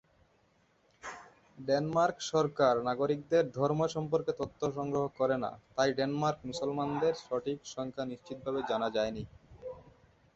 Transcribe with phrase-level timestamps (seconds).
[1.57, 8.61] Denmark সরকার নাগরিকদের ধর্ম সম্পর্কে তথ্য সংগ্রহ করে না তাই ডেনমার্কে মুসলমানদের সঠিক সংখ্যা নিশ্চিতভাবে
[8.69, 9.23] জানা যায়নি।